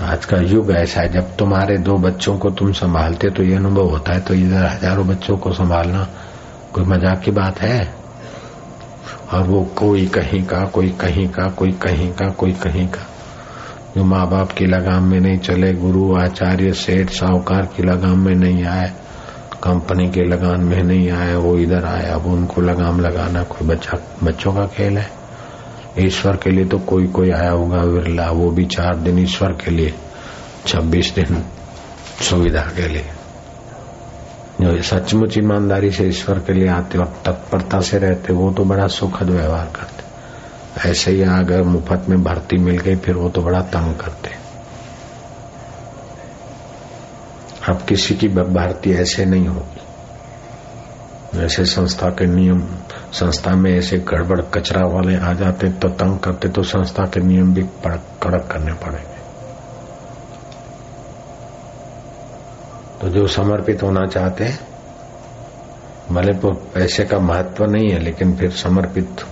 [0.00, 3.54] तो आज का युग ऐसा है, जब तुम्हारे दो बच्चों को तुम संभालते तो ये
[3.54, 6.08] अनुभव होता है तो इधर हज़ारों बच्चों को संभालना
[6.72, 7.94] कोई मज़ाक की बात है?
[9.32, 13.06] और वो कोई कहीं का, कोई कहीं का, कोई कहीं का, कोई कहीं का।
[13.96, 18.34] जो माँ बाप की लगाम में नहीं चले, गुरु, आचार्य, सेठ, साहूकार की लगाम में
[18.34, 18.92] नहीं आए,
[19.62, 23.98] कंपनी के लगान में नहीं आए, वो इधर आए अब उनको लगाम लगाना कोई बच्चा,
[24.22, 25.19] बच्चों का खेल है?
[25.98, 29.70] ईश्वर के लिए तो कोई कोई आया होगा विरला वो भी चार दिन ईश्वर के
[29.70, 29.94] लिए,
[30.66, 31.44] छब्बीस दिन
[32.20, 33.06] सुविधा के लिए।
[34.60, 38.86] जो सचमुच ईमानदारी से ईश्वर के लिए आते और तत्परता से रहते, वो तो बड़ा
[38.86, 40.10] सुखद व्यवहार करते।
[40.90, 44.30] ऐसे ही अगर मुफ़्त में भर्ती मिल गई, फिर वो तो बड़ा तंग करते।
[47.68, 49.79] अब किसी की भर्ती ऐसे नहीं होगी।
[51.34, 52.62] ऐसे संस्था के नियम,
[53.12, 57.54] संस्था में ऐसे गड़बड़ कचरा वाले आ जाते तो तंग करते तो संस्था के नियम
[57.54, 59.20] भी कड़क करने पड़ेंगे।
[63.00, 64.68] तो जो समर्पित होना चाहते हैं,
[66.10, 69.24] भले तो पैसे का महत्व नहीं है, लेकिन फिर समर्पित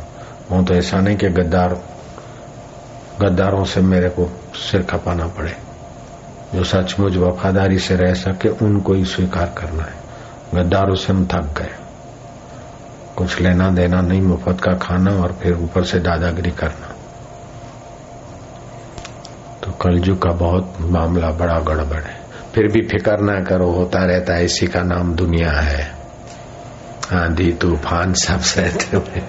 [0.51, 1.83] हो तो ऐसा नहीं कि गद्दार,
[3.21, 5.57] गद्दारों से मेरे को सिर खपाना पड़े।
[6.55, 9.99] जो सचमुच वफादारी से रह सके, उनको ही स्वीकार करना है।
[10.55, 11.88] गद्दारों से हम थक गए।
[13.19, 16.95] कुछ लेना देना नहीं, मुफ़्त का खाना और फिर ऊपर से दादागिरी करना।
[19.65, 22.21] तो कलयुग का बहुत मामला, बड़ा गड़बड़ है।
[22.55, 25.95] फिर भी फ़िक्र ना करो, होता रहता है, इसी का नाम दुनिया है।
[27.13, 29.23] आंधी तूफ़ान सब सहते हुए।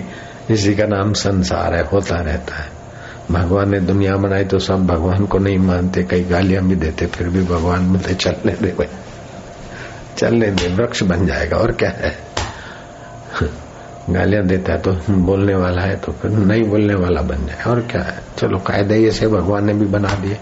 [0.54, 2.68] इसी का नाम संसार है, होता रहता है।
[3.30, 7.28] भगवान ने दुनिया बनाई तो सब भगवान को नहीं मानते, कई गालियाँ भी देते, फिर
[7.28, 9.11] भी भगवान मुझे चलने दे भाई
[10.16, 12.16] चलने दे, वृक्ष बन जाएगा, और क्या है?
[14.10, 17.80] गालियाँ देता है तो बोलने वाला है तो फिर नहीं बोलने वाला बन जाए, और
[17.80, 18.18] क्या है?
[18.38, 20.38] चलो, कायदे से भगवान ने भी बना दिए।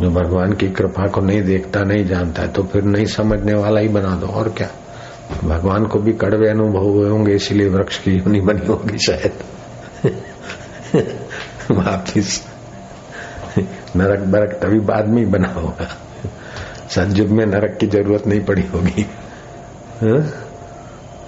[0.00, 3.80] जो भगवान की कृपा को नहीं देखता, नहीं जानता है तो फिर नहीं समझने वाला
[3.80, 4.68] ही बना दो, और क्या?
[5.44, 9.32] भगवान को भी कड़वे अनुभव हुए होंगे, इसलिए वृक्ष की नहीं बनी होगी शायद।
[11.70, 12.40] वापिस।
[13.96, 15.88] नरक बरक, तभी बाद में ही बना होगा।
[16.90, 19.06] सतयुग में नरक की ज़रूरत नहीं पड़ी होगी।
[20.02, 20.46] हाँ?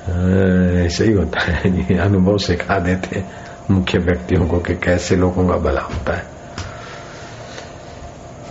[0.07, 3.25] हाँ, ऐसे ही होता है। ये अनुभव सिखा देते
[3.71, 6.25] मुख्य व्यक्तियों को कि कैसे लोगों का भला होता है।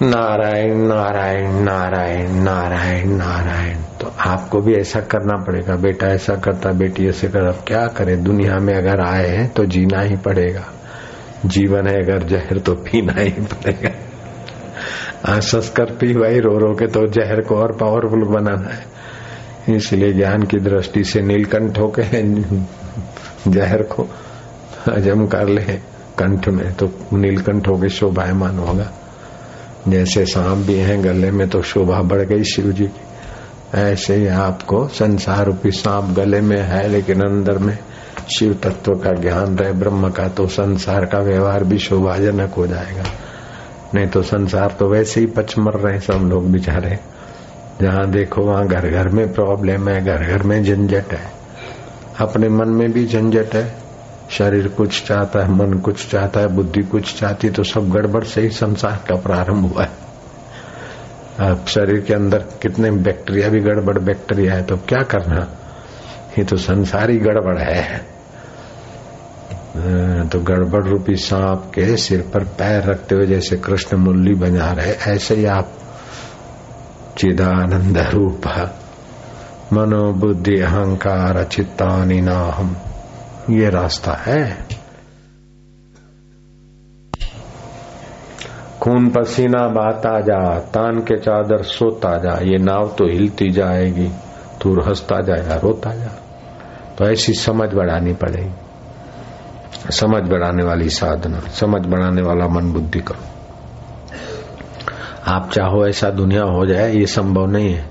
[0.02, 7.08] नारायण नारायण नारायण नारायण नारायण। तो आपको भी ऐसा करना पड़ेगा। बेटा ऐसा करता बेटी
[7.08, 8.16] ऐसे कर। अब क्या करे?
[8.16, 10.66] दुनिया में अगर आए हैं तो जीना ही पड़ेगा।
[11.46, 13.90] जीवन है अगर जहर तो पीना ही पड़ेगा।
[15.26, 20.14] आसस कर पी भाई रो रो के तो जहर को और पावरफुल बनाना है। इसलिए
[20.14, 22.22] ज्ञान की दृष्टि से नीलकंठ होके
[23.52, 24.08] जहर को
[24.88, 25.80] हजम कर ले
[26.20, 28.92] कंठ में तो नीलकंठ होके शोभायमान होगा।
[29.88, 34.28] जैसे सांप भी हैं गले में तो शोभा बढ़ गई शिव जी की। ऐसे ही
[34.28, 37.78] आपको संसार रूपी सांप गले में है, लेकिन अंदर में
[38.38, 43.04] शिव तत्व का ज्ञान रहे, ब्रह्म का तो संसार का व्यवहार भी शोभाजनक हो जाएगा।
[43.96, 47.00] नहीं तो संसार तो वैसे ही पचमर रहे सब लोग बेचारे।
[47.82, 51.32] जहाँ देखो वहाँ घर घर में प्रॉब्लम है घर घर में झंझट है।
[52.20, 53.82] अपने मन में भी झंझट है।
[54.30, 58.42] शरीर कुछ चाहता है, मन कुछ चाहता है, बुद्धि कुछ चाहती तो सब गड़बड़ से
[58.42, 60.02] ही संसार का प्रारंभ हुआ है।
[61.50, 65.48] अब शरीर के अंदर कितने बैक्टीरिया भी गड़बड़ बैक्टीरिया है तो क्या करना?
[66.40, 68.06] ये तो संसारी गड़बड़ है।
[70.28, 74.92] तो गड़बड़ रूपी सांप के सिर पर पैर रखते हुए जैसे कृष्ण मुरली बजा रहे,
[74.92, 75.72] ऐसे ही आप
[77.18, 78.42] चिदानंद रूप।
[79.74, 82.76] मनोबुद्धि अहंकार चित्तानी नाहम।
[83.50, 84.68] ये रास्ता है।
[88.82, 94.10] खून पसीना बहाता जा, तान के चादर सोता जा, ये नाव तो हिलती जाएगी,
[94.62, 96.12] तू हंसता जाएगा, रोता जा।
[96.98, 98.71] तो ऐसी समझ बढ़ानी पड़ेगी।
[99.90, 103.28] समझ बढ़ाने वाली साधना, समझ बढ़ाने वाला मन बुद्धि करो
[105.28, 107.90] आप चाहो ऐसा दुनिया हो जाए, ये संभव नहीं है।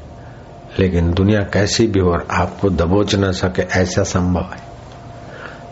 [0.79, 4.71] लेकिन दुनिया कैसी भी हो आपको दबोच न सके, ऐसा संभव है।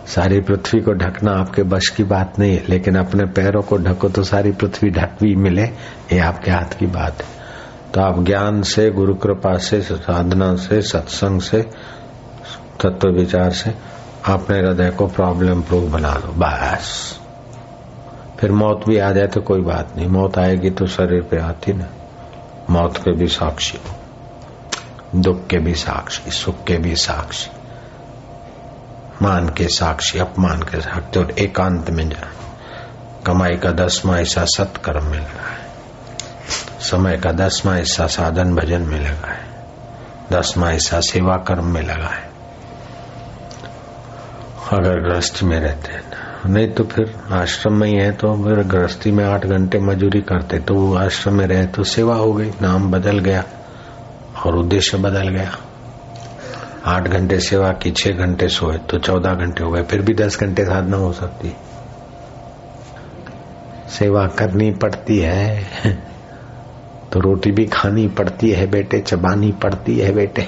[0.07, 4.09] सारी पृथ्वी को ढकना आपके बस की बात नहीं है, लेकिन अपने पैरों को ढको
[4.09, 5.63] तो सारी पृथ्वी ढकवी मिले,
[6.13, 7.29] ये आपके हाथ की बात है।
[7.95, 11.63] तो आप ज्ञान से गुरु कृपा से, साधना से, सत्संग से,
[12.85, 17.19] तत्व विचार से अपने हृदय को प्रॉब्लम प्रूफ बना लो, बस।
[18.41, 21.73] फिर मौत भी आ जाए तो कोई बात नहीं। मौत आएगी तो शरीर पे आती
[21.73, 21.85] ना।
[22.71, 23.79] मौत के भी साक्षी
[25.15, 27.51] दुख के भी साक्षी, सुख के भी साक्षी।
[29.23, 32.29] मान के साक्षी, अपमान के साक्षी और एकांत में जा
[33.27, 35.69] कमाई का दसवा हिस्सा सत्कर्म में लगा है।
[36.81, 39.67] समय का दसवा हिस्सा साधन भजन में लगा है।
[40.33, 42.28] दसवा हिस्सा सेवा कर्म में लगा है।
[44.73, 46.03] अगर गृहस्थ में रहते हैं।
[46.47, 50.59] नहीं तो फिर आश्रम में ही है तो फिर गृहस्थी में आठ घंटे मजूरी करते
[50.59, 53.45] तो वो आश्रम में रहे तो सेवा हो गई, नाम बदल गया
[54.47, 55.57] और उद्देश्य बदल गया।
[56.87, 60.41] आठ घंटे सेवा की, छह घंटे सोए तो चौदह घंटे हो गए, फिर भी दस
[60.41, 61.57] घंटे साधना हो सकती।
[63.89, 65.65] सेवा करनी पड़ती है
[67.13, 70.43] तो रोटी भी खानी पड़ती है, बेटे चबानी पड़ती है, बेटे।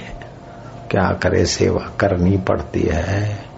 [0.91, 3.50] क्या करे सेवा करनी पड़ती है।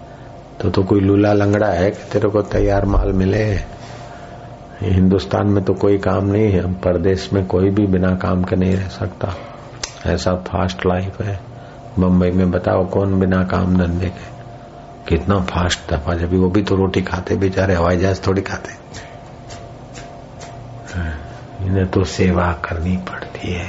[0.61, 3.59] तो तो कोई लूला लंगड़ा है कि तेरे को तैयार माल मिले?
[4.81, 8.75] हिंदुस्तान में तो कोई काम नहीं है, परदेश में कोई भी बिना काम के नहीं
[8.75, 9.35] रह सकता।
[10.05, 11.39] ऐसा फास्ट लाइफ है।
[11.99, 14.33] बम्बई में बताओ कौन बिना काम धंधे के?
[15.07, 18.83] कितना फास्ट दफ़ा जब वो भी तो रोटी खाते, बेचारे हवाई जहाज़ थोड़ी खाते।
[21.65, 23.67] इन्हें तो सेवा करनी पड़ती है।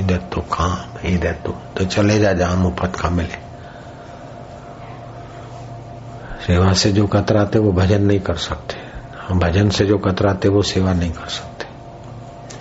[0.00, 3.49] इधर तो काम, इधर तो तो चले जा जहाँ मुफ़्त का मिले।
[6.46, 8.88] सेवा से जो कतराते वो भजन नहीं कर सकते।
[9.38, 11.66] भजन से जो कतराते वो सेवा नहीं कर सकते।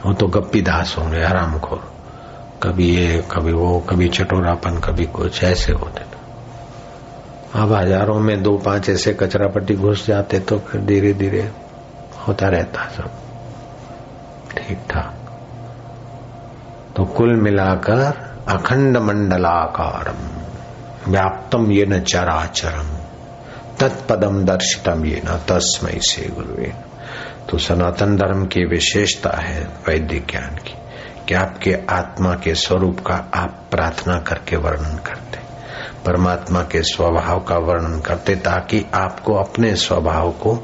[0.06, 1.82] वो तो गप्पी दास होंगे हराम खोर
[2.64, 6.08] कभी ये, कभी वो, कभी चटोरापन, कभी कुछ ऐसे होते
[7.56, 11.42] अब हज़ारों में दो पाँच ऐसे कचरा पट्टी घुस जाते तो फिर धीरे धीरे
[12.28, 13.10] होता रहता सब।
[14.58, 15.14] ठीक ठाक
[16.96, 18.02] तो कुल मिलाकर
[18.50, 20.22] अखंड मंडलाकारम,
[21.12, 22.99] व्याप्तम ये न चराचरम।
[23.80, 26.74] तत्पदम दर्शितम ये न तस्मय से गुरुवे
[27.50, 30.74] तो सनातन धर्म की विशेषता है वैदिक ज्ञान की,
[31.28, 35.38] कि आपके आत्मा के स्वरूप का आप प्रार्थना करके वर्णन करते।
[36.06, 40.58] परमात्मा के स्वभाव का वर्णन करते, ताकि आपको अपने स्वभाव को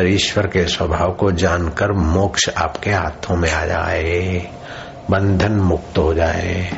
[0.00, 4.46] ईश्वर के स्वभाव को जानकर मोक्ष आपके हाथों में आ जाए,
[5.10, 6.70] बंधन मुक्त हो जाए,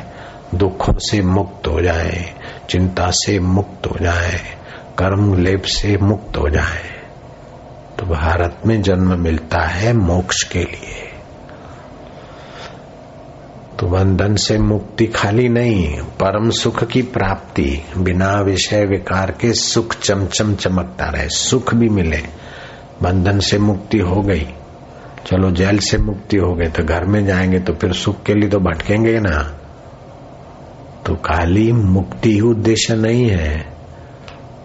[0.55, 2.33] दुखों से मुक्त हो जाए,
[2.69, 4.41] चिंता से मुक्त हो जाए
[4.99, 6.93] कर्म लेप से मुक्त हो जाए
[7.99, 11.09] तो भारत में जन्म मिलता है मोक्ष के लिए।
[13.79, 19.95] तो बंधन से मुक्ति खाली नहीं, परम सुख की प्राप्ति, बिना विषय विकार के सुख
[19.95, 22.23] चमचम चमकता रहे, सुख भी मिले।
[23.01, 24.47] बंधन से मुक्ति हो गई।
[25.25, 28.49] चलो जेल से मुक्ति हो गई तो घर में जाएँगे तो फिर सुख के लिए
[28.49, 29.59] तो भटकेंगे ना।
[31.05, 33.72] तो खाली मुक्ति ही उद्देश्य नहीं है।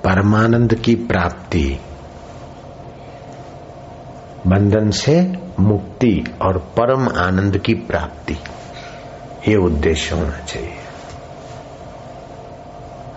[0.05, 1.81] परमानंद की प्राप्ति।
[4.47, 8.37] बंधन से मुक्ति और परम आनंद की प्राप्ति।
[9.49, 10.75] ये उद्देश्य होना चाहिए।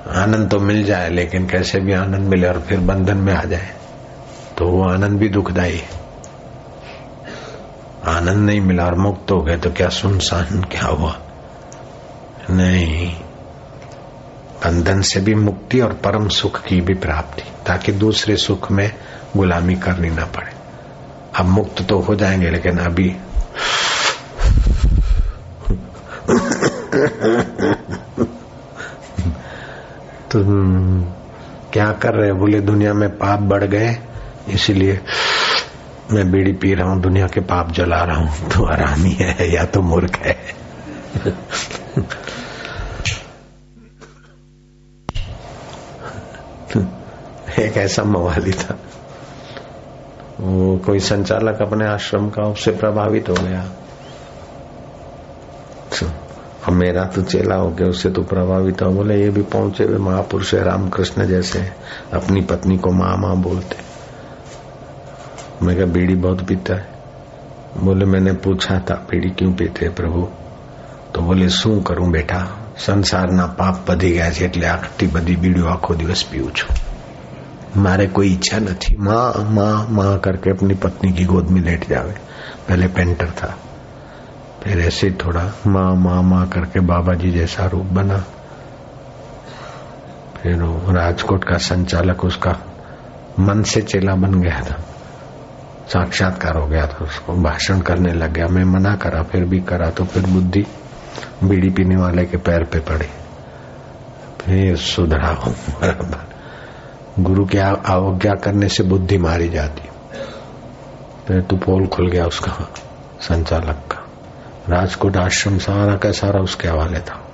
[0.10, 3.76] आनंद तो मिल जाए, लेकिन कैसे भी आनंद मिले और फिर बंधन में आ जाए
[4.58, 6.02] तो वो आनंद भी दुखदायी है।
[8.08, 11.20] आनंद नहीं मिला और मुक्त हो गए तो क्या सुनसान क्या हुआ?
[12.50, 13.16] नहीं।
[14.66, 18.92] बंधन से भी मुक्ति और परम सुख की भी प्राप्ति, ताकि दूसरे सुख में
[19.38, 20.52] गुलामी करनी ना पड़े।
[21.36, 23.10] अब मुक्त तो हो जाएँगे, लेकिन अभी
[30.32, 30.40] तो
[31.74, 33.98] क्या कर रहे बोले, दुनिया में पाप बढ़ गए,
[34.50, 35.00] इसीलिए
[36.12, 39.66] मैं बीड़ी पी रहा हूँ, दुनिया के पाप जला रहा हूँ। तो आरामी है, या
[39.66, 40.38] तो मूर्ख है।
[47.60, 48.80] एक ऐसा मवाली था।
[50.40, 53.72] वो कोई संचालक अपने आश्रम का उससे प्रभावित हो गया।
[56.68, 59.98] अब मेरा तो चेला हो गया, उससे तो प्रभावित हो, बोले ये भी पहुँचे हुए
[59.98, 61.72] महापुरुष है, रामकृष्ण जैसे
[62.14, 63.76] अपनी पत्नी को माँ माँ बोलते।
[65.66, 66.88] मैं क्या बीड़ी बहुत पीता है।
[67.78, 70.30] बोले, मैंने पूछा था, बीड़ी क्यों पीते प्रभु?
[71.16, 72.58] तो बोले शू करूँ बेटा?
[72.81, 76.77] સંસારના પાપ વધી ગયા છે એટલે આખી બધી બીડીઓ આખો દિવસ પીવું છું
[77.77, 82.15] મારે કોઈ ઈચ્છા નથી माँ माँ माँ करके अपनी पत्नी की गोद में लेट जावे
[82.69, 83.55] पहले पेंटर था
[84.63, 88.19] फिर ऐसे थोड़ा माँ माँ माँ करके बाबा जी जैसा रूप बना
[90.37, 92.57] फिर वो राजकोट का संचालक उसका
[93.41, 94.79] मन से चेला बन गया था
[95.89, 99.91] साक्षात्कार हो गया था उसको भाषण करने लग गया मैं मना करा फिर भी करा
[99.91, 100.67] तो फिर बुद्धि
[101.44, 103.10] बीड़ी पीने वाले के पैर पे पड़े।
[104.42, 105.32] फिर सुधरा
[105.82, 106.32] बराबर।
[107.24, 109.82] गुरु की अवज्ञा करने से बुद्धि मारी जाती।
[111.28, 112.70] फिर तो पोल खुल गया उसका
[113.22, 114.08] संचालक का।
[114.70, 117.28] राजकोट आश्रम सारा का सारा उसके हवाले था।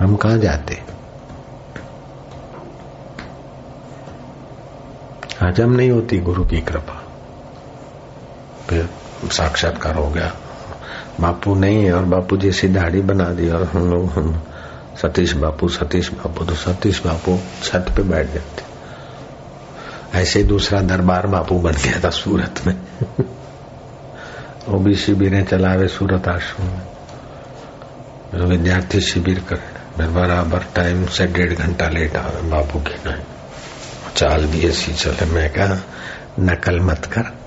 [0.00, 0.82] हम कहा जाते?
[5.42, 7.02] हजम नहीं होती गुरु की कृपा।
[8.68, 8.90] फिर
[9.24, 10.32] साक्षात्कार हो गया।
[11.20, 14.42] बापू नहीं है और बापू जी जैसी दाढ़ी बना दी और हम लोग, हम
[15.02, 18.62] सतीश बापू सतीश बापू तो सतीश बापू छत पे बैठ जाते।
[20.18, 22.76] ऐसे दूसरा दरबार बापू बन गया था सूरत में।
[24.84, 26.82] भी शिविर चलावे सूरत आश्रम में।
[28.48, 33.24] विद्यार्थी शिविर करे फिर बराबर टाइम से डेढ़ घंटा लेट आवे बापू के नहीं
[34.16, 35.78] चाल भी ऐसी चले मैं कहा,
[36.40, 37.41] नकल मत कर।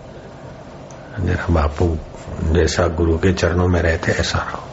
[1.19, 1.97] जरा बापू,
[2.43, 4.63] जैसा गुरु के चरणों में रहते, ऐसा रहो।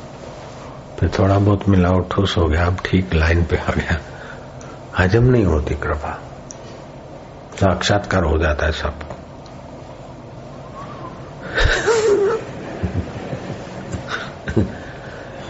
[0.99, 4.01] फिर थोड़ा बहुत मिला ठूस हो गया। अब ठीक लाइन पे आ गया।
[4.99, 6.23] हजम नहीं होती कृपा।
[7.61, 9.17] साक्षात्कार हो जाता है सबको।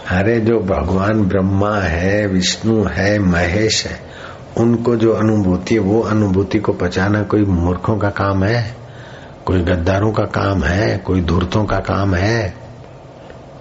[0.07, 3.99] अरे, जो भगवान ब्रह्मा है, विष्णु है, महेश है,
[4.57, 8.82] उनको जो अनुभूति है, वो अनुभूति को पचाना कोई मूर्खों का काम है?
[9.45, 12.53] कोई गद्दारों का काम है, कोई धूर्तों का काम है,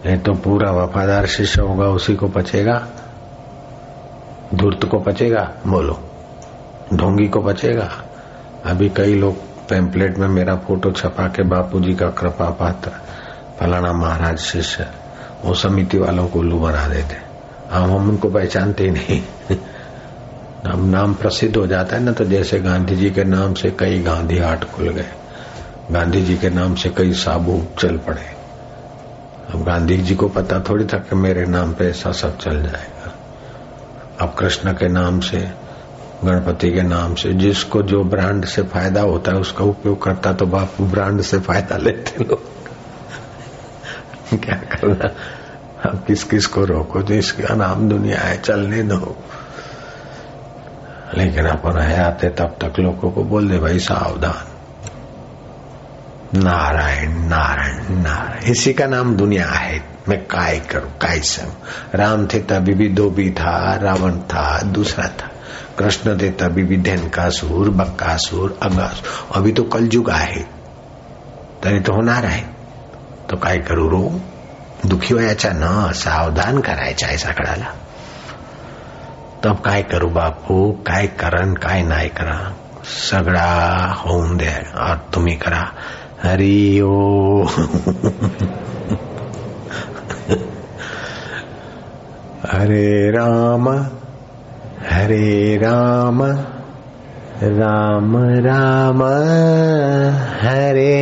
[0.06, 2.88] नहीं तो पूरा वफादार शिष्य होगा, उसी को पचेगा।
[4.54, 6.00] धूर्त को पचेगा, बोलो।
[6.94, 7.90] ढोंगी को पचेगा।
[8.64, 9.36] अभी कई लोग
[9.68, 12.90] पेम्पलेट में मेरा फ़ोटो छपा के बापूजी का कृपा पात्र,
[13.60, 14.86] फलाना महाराज शिष्य,
[15.44, 17.16] वो समिति वालों को उल्लू बना देते।
[17.76, 19.22] हम हम उनको पहचानते ही नहीं।
[20.66, 24.02] अब नाम प्रसिद्ध हो जाता है ना तो जैसे गांधी जी के नाम से कई
[24.02, 25.06] गांधी हाट खुल गए।
[25.90, 28.36] गांधी जी के नाम से कई साबु चल पड़े।
[29.54, 33.12] अब गांधी जी को पता थोड़ी था कि मेरे नाम पे ऐसा सब चल जाएगा।
[34.20, 35.50] अब कृष्ण के नाम से,
[36.24, 40.46] गणपति के नाम से, जिसको जो ब्रांड से फ़ायदा होता है, उसका उपयोग करता तो
[40.46, 42.42] बापू ब्रांड से फ़ायदा लेते लोग।
[44.40, 45.10] क्या करना?
[45.90, 47.02] अब किस किस को रोको?
[47.02, 49.16] जिसका नाम दुनिया है, चलने दो।
[51.14, 54.51] लेकिन अपन है आते, तब तक लोगों को बोल दे, भाई, सावधान।
[56.34, 61.52] नारायण नारायण नारायण। इसी का नाम दुनिया है। मैं काय करूँ, काय संग?
[61.94, 65.30] राम थे तभी भी दो भी था, रावण था, दूसरा था।
[65.78, 70.42] कृष्ण थे तभी भी धन का सूर बक्का सूर अगासुर। अभी तो कलयुग आहे।
[71.64, 72.42] तरी तो होणार आहे।
[73.30, 74.20] तो काय करू, रो?
[74.86, 77.66] दुखी व्हायचा न, सावधान करायचा आहे सगळ्याला
[79.44, 80.72] तब काय करू बापू?
[80.72, 82.52] काय करण, काय नाही करा।
[82.84, 85.62] सगळा होऊन द्या तुम्ही करा।
[86.22, 87.44] हरि ओ।
[92.52, 93.68] हरे राम
[94.90, 96.22] हरे राम
[97.44, 99.02] राम राम,
[100.46, 101.00] हरे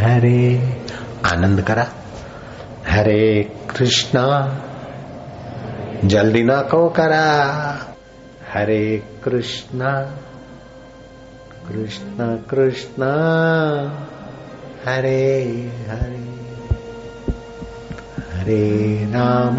[0.00, 0.76] हरे।
[1.32, 1.86] आनंद करा।
[2.88, 4.58] हरे कृष्णा,
[6.04, 7.44] जल्दी ना को करा।
[8.54, 9.90] हरे कृष्णा,
[11.68, 13.02] कृष्ण कृष्ण।
[14.88, 15.24] हरे
[15.88, 16.20] हरे
[18.34, 18.62] हरे
[19.12, 19.58] राम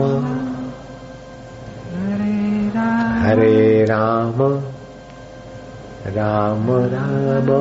[3.23, 4.41] हरे राम
[6.15, 7.51] राम राम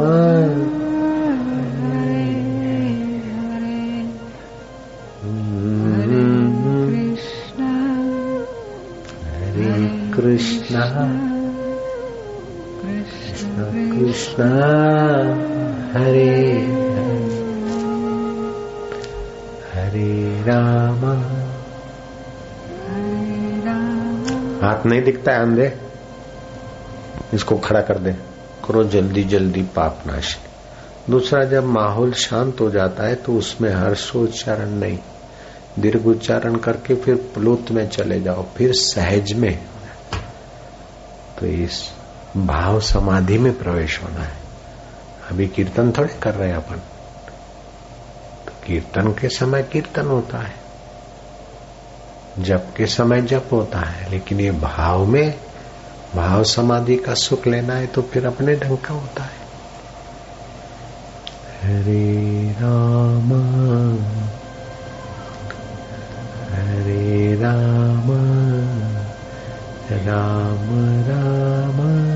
[9.29, 9.77] हरे
[10.17, 10.87] कृष्ण
[12.81, 14.49] कृष्ण कृष्ण
[24.63, 25.79] हाथ नहीं दिखता है अंधे।
[27.35, 28.13] इसको खड़ा कर दे।
[28.69, 30.39] करो जल्दी जल्दी पाप नाश।
[31.11, 34.99] दूसरा, जब माहौल शांत हो जाता है तो उसमें हर्षोच्चारण नहीं।
[35.79, 39.59] दीर्घ उच्चारण करके फिर प्लुत में चले जाओ, फिर सहज में।
[41.41, 41.91] तो इस
[42.37, 44.35] भाव समाधि में प्रवेश होना है।
[45.31, 46.81] अभी कीर्तन थोड़े कर रहे हैं अपन।
[48.69, 50.55] कीर्तन के समय कीर्तन होता है।
[52.39, 55.41] जप के समय जप होता है, लेकिन ये भाव में,
[56.17, 59.39] भाव समाधि का सुख लेना है तो फिर अपने ढंग का होता है।
[61.63, 63.33] हरे राम
[66.53, 68.13] हरे राम
[70.07, 70.69] राम
[71.11, 72.08] राम। हरे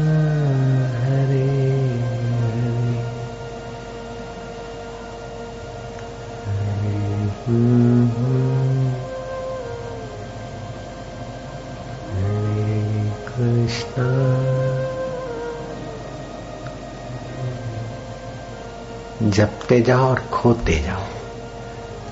[19.22, 21.02] जपते जाओ और खोते जाओ।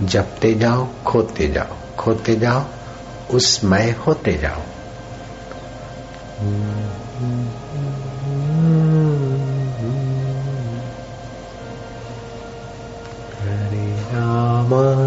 [0.07, 2.65] जपते जाओ, खोते जाओ। खोते जाओ
[3.31, 4.61] उसमय होते जाओ।
[13.41, 15.00] हरे राम।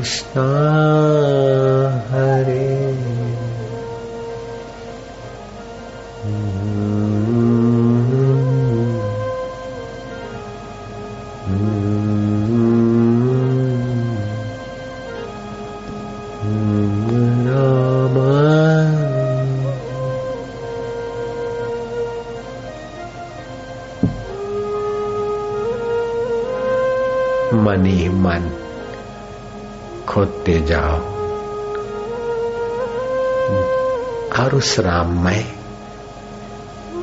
[0.00, 0.40] कृष्ण
[2.10, 2.70] हरे।
[34.60, 35.44] उस राममय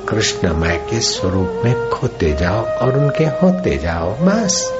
[0.09, 4.71] कृष्णमय के स्वरूप में खोते जाओ और उनके होते जाओ, बस।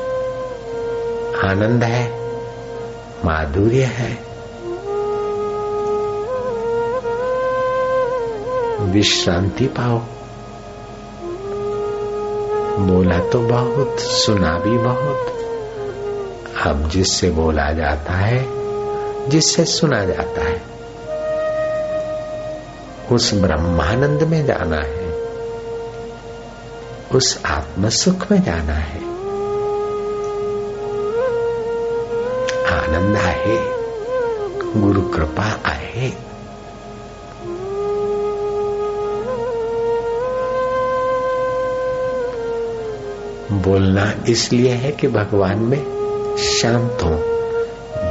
[1.44, 2.12] आनंद है,
[3.26, 4.20] माधुर्य है।
[8.92, 9.98] विश्रांति पाओ।
[12.80, 15.34] बोला तो बहुत, सुना भी बहुत।
[16.68, 18.46] अब जिससे बोला जाता है,
[19.30, 20.77] जिससे सुना जाता है।
[23.12, 25.08] उस ब्रह्मानंद में जाना है।
[27.16, 29.00] उस आत्म सुख में जाना है।
[32.66, 33.78] आनंद आहे।
[34.82, 36.10] गुरु कृपा आहे।
[43.52, 45.84] बोलना इसलिए है कि भगवान में
[46.38, 47.10] शांत हो।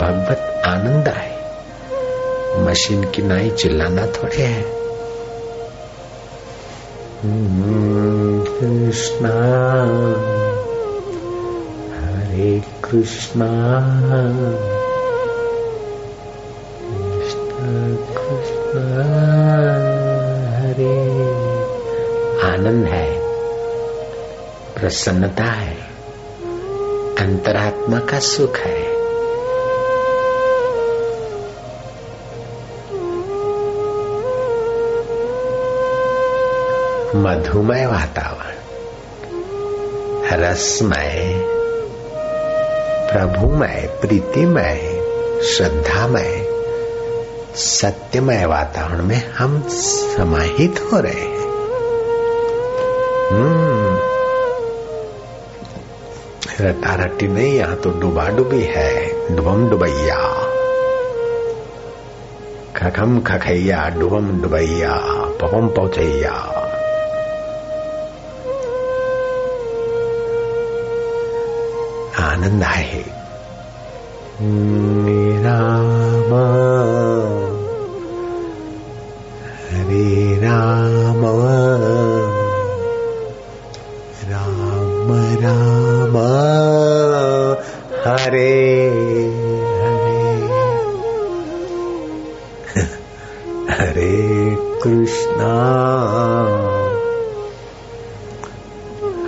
[0.01, 1.37] भगवत आनंद आए
[2.59, 4.86] मशीन की नाई चिल्लाना थोड़े है।
[8.49, 9.33] कृष्णा
[12.01, 13.49] हरे कृष्णा
[16.91, 18.79] कृष्ण कृष्ण
[20.55, 20.97] हरे
[22.49, 23.19] आनंद है
[24.75, 25.77] प्रसन्नता है
[27.19, 28.86] अंतरात्मा का सुख है।
[37.17, 38.57] मधुमय वातावरण,
[40.33, 41.43] रसमय,
[43.13, 45.03] प्रभुमय, प्रीतिमय,
[45.43, 46.49] श्रद्धामय,
[47.57, 51.47] सत्यमय वातावरण में हम समाहित हो रहे हैं।
[53.31, 53.99] हम्म
[56.61, 60.21] रटा रटी नहीं, यहाँ तो डुबा डुबी है, डुबम डुबैया।
[62.77, 64.95] खखम खखैया, डुबम डुबैया
[65.41, 66.63] पवम पहुंचैया।
[72.25, 73.03] आनंद आहे
[75.45, 76.33] राम
[79.71, 81.23] हरे राम
[84.31, 86.17] राम राम
[88.07, 88.55] हरे
[89.83, 90.15] हरे
[93.79, 94.13] हरे
[94.83, 95.55] कृष्णा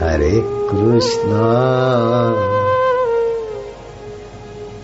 [0.00, 1.46] हरे कृष्णा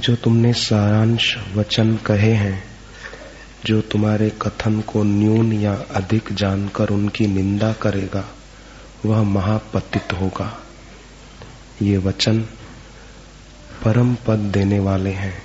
[0.00, 2.64] जो तुमने सारांश वचन कहे हैं,
[3.64, 8.24] जो तुम्हारे कथन को न्यून या अधिक जानकर उनकी निंदा करेगा,
[9.06, 10.58] वह महापतित होगा।
[11.82, 12.40] ये वचन
[13.84, 15.42] परम पद देने वाले हैं।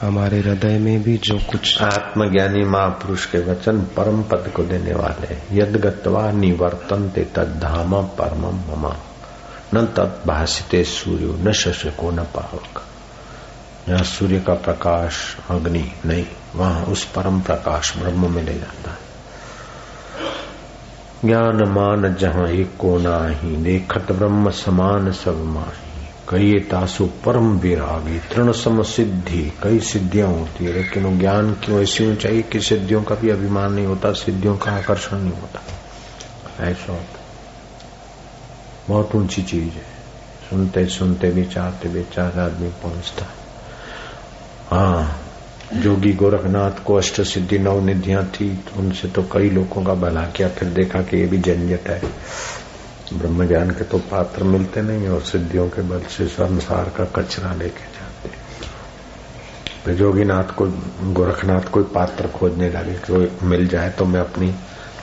[0.00, 5.56] हमारे हृदय में भी जो कुछ आत्मज्ञानी महापुरुष के वचन परम पद को देने वाले
[5.58, 8.96] यद गत्वा निवर्तनते तद्धाम परमम ममा।
[9.74, 12.84] न तत् भाषिते सूर्य, न शशको न पावक।
[13.90, 16.26] यहाँ सूर्य का प्रकाश, अग्नि नहीं,
[16.56, 18.98] वहाँ उस परम प्रकाश ब्रह्म में ले जाता है।
[21.24, 28.18] ज्ञान मान जहाँ एक को नाही, देखत ब्रह्म समान सब माही। कई तासु परम विरागी,
[28.18, 33.02] तृण सम सिद्धि, कई सिद्धियाँ होती है, लेकिन वो ज्ञान क्यों ऐसी ऊंचाई कि सिद्धियों
[33.02, 35.60] का भी अभिमान नहीं होता, सिद्धियों का आकर्षण नहीं होता?
[36.64, 37.20] ऐसा होता
[38.88, 40.00] बहुत ऊँची चीज़ है।
[40.50, 43.34] सुनते सुनते विचारते विचार आदमी पहुँचता हाँ।
[44.70, 50.48] जोगी गोरखनाथ को अष्ट सिद्धि नव निधियाँ थी उनसे तो कई लोगों का भला किया,
[50.48, 52.00] फिर देखा कि ये भी झंझट है।
[53.12, 57.52] ब्रह्म ज्ञान के तो पात्र मिलते नहीं और सिद्धियों के बल से संसार का कचरा
[57.54, 58.28] लेके जाते
[59.84, 60.66] फिर जोगीनाथ को,
[61.12, 64.54] गोरखनाथ कोई पात्र खोजने लगे कोई मिल जाए तो मैं अपनी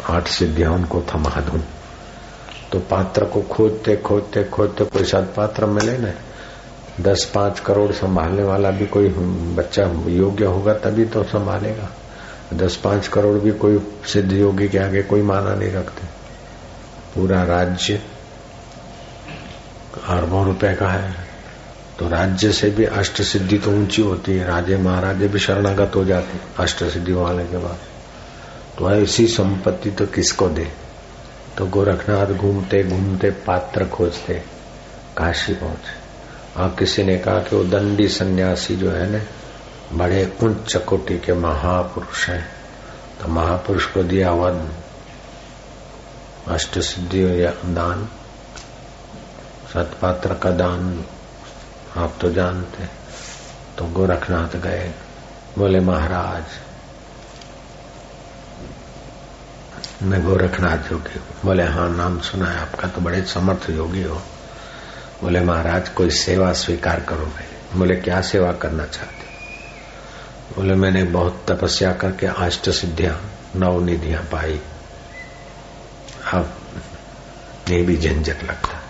[0.09, 1.59] आठ सिद्धियाँ उनको थमा दू।
[2.71, 6.11] तो पात्र को खोजते खोजते खोजते कोई साथ पात्र मिले ना?
[7.01, 9.09] दस पाँच करोड़ संभालने वाला भी कोई
[9.55, 11.89] बच्चा योग्य होगा तभी तो संभालेगा।
[12.53, 13.79] दस पाँच करोड़ भी कोई
[14.13, 16.07] सिद्ध योगी के आगे कोई माना नहीं रखते।
[17.15, 18.01] पूरा राज्य
[20.07, 21.13] अरबों रुपए का है।
[21.99, 26.05] तो राज्य से भी अष्ट सिद्धि तो ऊँची होती है। राजे महाराजे भी शरणागत हो
[26.05, 27.79] जाते अष्ट सिद्धि वाले के बाद।
[28.77, 30.67] तो ऐसी संपत्ति तो किसको दे?
[31.57, 34.33] तो गोरखनाथ घूमते घूमते पात्र खोजते,
[35.17, 36.06] काशी पहुँचे।
[36.57, 39.19] और किसी ने कहा कि वो दंडी सन्यासी जो है ना,
[39.93, 42.45] बड़े उच्च कोटि के महापुरुष हैं।
[43.21, 44.69] तो महापुरुष को दिया वन
[46.47, 48.07] अष्ट सिद्धि या दान,
[49.73, 51.03] सतपात्र का दान,
[51.97, 52.85] आप तो जानते
[53.77, 54.91] तो गोरखनाथ गए,
[55.57, 56.45] बोले, महाराज,
[60.03, 64.21] मैं गोरखनाथ योगी बोले हाँ नाम सुना है, आपका तो बड़े समर्थ योगी हो।
[65.21, 69.25] बोले, महाराज, कोई सेवा स्वीकार करोगे बोले, क्या सेवा करना चाहते
[70.55, 73.19] बोले, मैंने बहुत तपस्या करके अष्ट सिद्धियाँ
[73.55, 74.59] नव निधियाँ पाई।
[76.33, 76.53] अब
[77.69, 78.81] ये भी झंझट लगता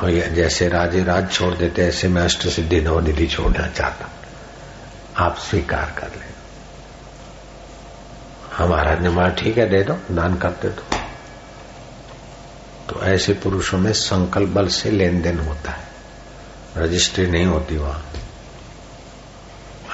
[0.00, 4.08] और जैसे राजे राज छोड़ देते, ऐसे मैं अष्ट सिद्धि नवनिधि छोड़ना चाहता
[5.18, 6.28] आप स्वीकार कर ले।
[8.56, 10.99] हमारा ने ठीक है, दे दो, दान करते दो
[12.90, 15.88] तो ऐसे पुरुषों में संकल्प बल से लेन देन होता है।
[16.76, 18.06] रजिस्ट्री नहीं होती वहाँ।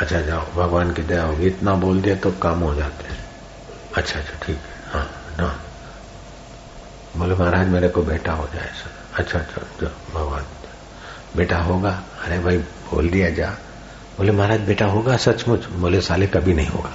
[0.01, 3.25] अच्छा जाओ, भगवान की दया होगी। इतना बोल दिया तो काम हो जाते हैं।
[3.97, 5.61] अच्छा अच्छा ठीक है। हाँ ना
[7.17, 10.45] बोले, महाराज, मेरे को बेटा हो जाए सर अच्छा अच्छा जो भगवान।
[11.37, 12.03] बेटा होगा?
[12.25, 13.51] अरे भाई, बोल दिया, जा।
[14.19, 15.17] बोले, महाराज, बेटा होगा?
[15.17, 15.67] सचमुच?
[15.67, 16.91] बोले, साले, कभी नहीं होगा।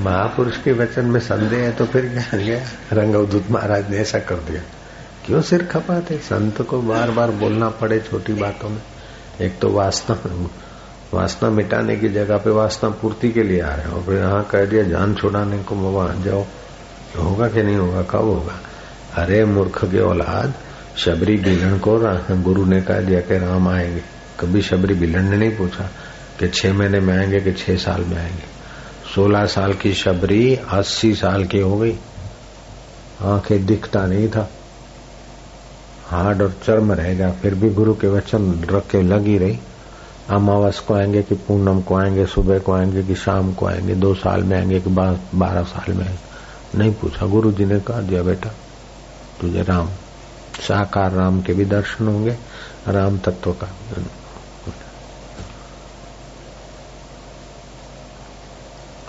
[0.00, 2.60] महापुरुष के वचन में संदेह है तो फिर क्या गया?
[2.92, 4.62] रंगवदूत महाराज ने ऐसा कर दिया।
[5.26, 6.16] क्यों सिर खपाते?
[6.18, 8.82] संत को बार बार बोलना पड़े छोटी बातों में।
[9.40, 10.48] एक तो वास्तव
[11.14, 14.64] वासना मिटाने की जगह पे वासना पूर्ति के लिए आ रहे हो। फिर यहाँ कह
[14.64, 16.44] दिया, जान छुड़ाने को वहाँ जाओ।
[17.18, 18.58] होगा कि नहीं होगा, कब होगा?
[19.14, 20.54] अरे मूर्ख के औलाद,
[20.96, 21.98] शबरी बिलन को
[22.42, 24.02] गुरु ने कह दिया कि राम आएँगे।
[24.40, 25.90] कभी शबरी बिलन ने नहीं पूछा
[26.38, 28.59] कि छह महीने में आएँगे कि छह साल में आएँगे।
[29.14, 31.98] सोलह साल की शबरी, अस्सी साल की हो गई।
[33.22, 34.50] आँखें दिखता नहीं था।
[36.06, 39.58] हार्ड और चर्म रहेगा फिर भी गुरु के वचन रख के लगी रही।
[40.30, 44.14] अमावस को आएँगे कि पूनम को आएँगे, सुबह को आएँगे कि शाम को आएँगे, दो
[44.14, 44.90] साल में आएँगे कि
[45.34, 46.18] बारह साल में
[46.74, 48.50] नहीं पूछा, गुरु जी ने कहा, दिया बेटा,
[49.40, 49.88] तुझे राम,
[50.68, 52.36] साकार राम के भी दर्शन होंगे,
[52.88, 53.68] राम तत्व का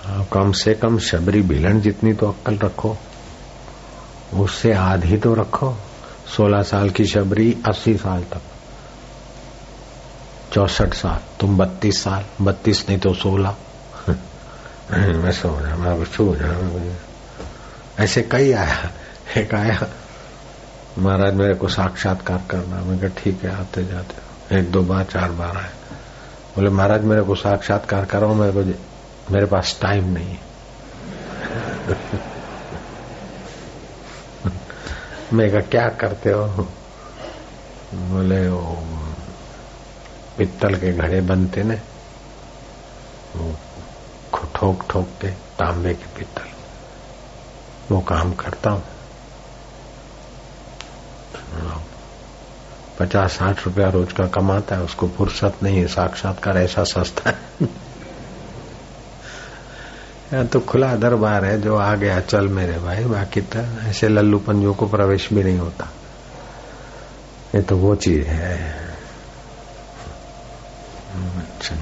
[0.04, 2.96] हाँ, कम से कम शबरी भिलन जितनी तो अक्कल रखो,
[4.34, 5.76] उससे आधी तो रखो।
[6.36, 8.40] सोलह साल की शबरी अस्सी साल तक।
[10.52, 13.56] चौसठ साल, तुम बत्तीस साल, बत्तीस नहीं तो सोलह।
[14.92, 16.96] मैं सो रहा, मैं सो रहा
[18.04, 18.90] ऐसे कई आया,
[19.36, 19.86] एक आया।
[20.98, 25.56] महाराज, मेरे को साक्षात्कार करना। मैं ठीक है, आते जाते एक, दो बार, चार बार
[25.56, 25.70] आए
[26.56, 28.91] बोले, महाराज, मेरे को साक्षात्कार करो मेरे को
[29.30, 30.38] मेरे पास टाइम नहीं है।
[35.32, 36.68] मैं कहा, क्या करते हो?
[37.94, 38.78] बोले, वो
[40.38, 41.80] पित्तल के घड़े बनते ने,
[43.36, 43.54] वो
[44.56, 46.46] ठोक ठोक के तांबे के पित्तल,
[47.94, 48.82] वो काम करता हूँ।
[52.98, 57.81] पचास साठ रुपया रोज का कमाता है, उसको फुर्सत नहीं है, साक्षात्कार ऐसा सस्ता है।
[60.32, 64.74] तो खुला दरबार है जो आ गया चल मेरे भाई, बाकी तो ऐसे लल्लू पंजों
[64.74, 65.88] को प्रवेश भी नहीं होता।
[67.54, 68.76] ये तो वो चीज़ है।
[71.16, 71.74] अच्छा।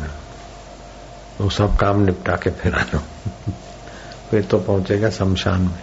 [1.41, 2.83] वो सब काम निपटा के फिर आ
[4.31, 5.81] फिर तो पहुंचेगा शमशान में।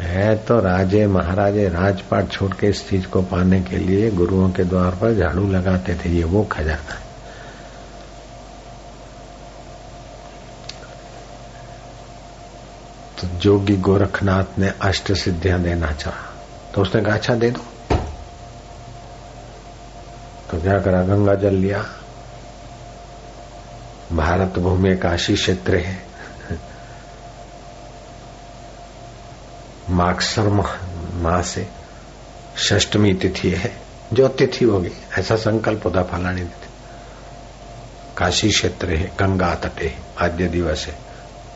[0.00, 4.64] है तो राजे, महाराजे, राजपाट छोड़ के इस चीज़ को पाने के लिए गुरुओं के
[4.64, 7.05] द्वार पर झाड़ू लगाते थे। ये वो खजाना तो
[13.26, 16.34] जोगी गोरखनाथ ने अष्ट सिद्धियाँ देना चाहा।
[16.74, 17.60] तो उसने कहा अच्छा दे दो।
[20.50, 21.84] तो क्या करा गंगा जल लिया।
[24.12, 26.06] भारत भूमि काशी क्षेत्र है।
[29.90, 30.48] मार्क्सर
[31.14, 31.68] माह से
[32.58, 33.76] षष्टमी तिथि है।
[34.12, 36.68] जो तिथि होगी, ऐसा संकल्प होता फलानी तिथि।
[38.16, 41.05] काशी क्षेत्र है, गंगा तटे आद्य दिवस है।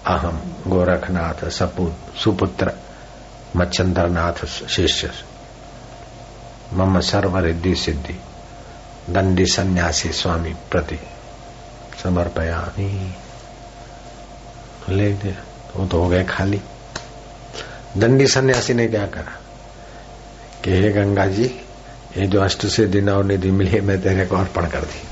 [0.07, 2.73] अहम गोरखनाथ सपूत सुपुत्र
[3.57, 5.11] मच्छंद्रनाथ शिष्य।
[6.73, 8.21] मम सर्व रिद्धि सिद्धि
[9.11, 10.99] दंडी सन्यासी स्वामी प्रति
[12.03, 12.73] समर्पया
[14.89, 15.13] ले
[15.77, 16.61] वो तो हो गए खाली।
[17.97, 19.41] दंडी सन्यासी ने क्या करा?
[20.65, 21.45] कि हे गंगा जी,
[22.17, 25.10] ये जो अष्ट से दिन और निधि मिली मैं तेरे को अर्पण कर दी।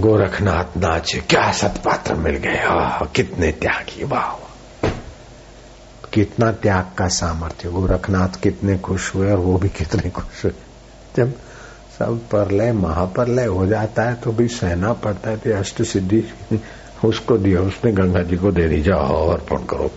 [0.00, 2.60] गोरखनाथ नाच क्या सतपात्र मिल गए?
[3.14, 4.48] कितने त्यागी, वाह
[6.12, 10.52] कितना त्याग का सामर्थ्य, गोरखनाथ कितने खुश हुए, और वो भी कितने खुश हुए।
[11.16, 11.32] जब
[11.98, 16.24] सब परलय महाप्रलय हो जाता है तो भी सहना पड़ता है तो अष्ट सिद्धि
[17.04, 19.90] उसको दिया, उसने गंगा जी को दे दी, जाओ, अर्पण करो।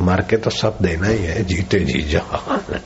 [0.00, 2.56] मर के तो सब देना ही है, जीते जी, जाओ।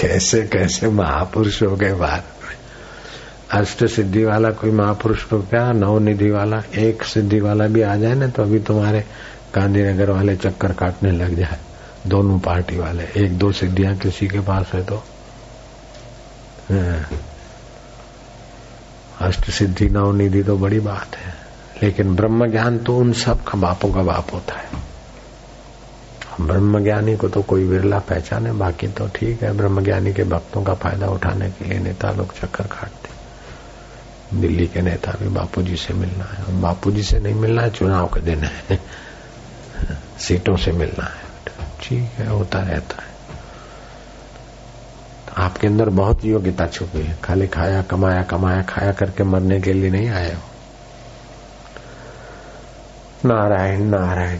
[0.00, 2.20] कैसे कैसे महापुरुष हो गए बाहर?
[3.52, 7.94] अष्ट सिद्धि वाला कोई महापुरुष को क्या नौ निधि वाला, एक सिद्धि वाला भी आ
[7.96, 9.04] जाए ना तो अभी तुम्हारे
[9.54, 11.58] गांधीनगर वाले चक्कर काटने लग जाए।
[12.06, 14.96] दोनों पार्टी वाले, एक दो सिद्धियाँ किसी के पास है तो।
[16.70, 17.08] हाँ।
[19.20, 21.34] अष्ट सिद्धि, नौ निधि तो बड़ी बात है,
[21.82, 24.84] लेकिन ब्रह्म ज्ञान तो उन सब का बापों का बाप होता है।
[26.40, 30.62] ब्रह्म ज्ञानी को तो कोई विरला पहचाने, बाकी तो ठीक है, ब्रह्म ज्ञानी के भक्तों
[30.64, 33.05] का फ़ायदा उठाने के लिए नेता लोग चक्कर काटते
[34.34, 38.20] दिल्ली के नेता भी बापूजी से मिलना है। बापूजी से नहीं मिलना है, चुनाव के
[38.20, 38.80] दिन है।
[40.18, 41.26] सीटों से मिलना है।
[41.82, 43.08] ठीक है, होता रहता है।
[45.26, 49.72] तो आपके अंदर बहुत योग्यता छुपी है। खाली खाया, कमाया कमाया, खाया करके मरने के
[49.72, 50.40] लिए नहीं आए हो।
[53.28, 54.38] नारायण नारायण।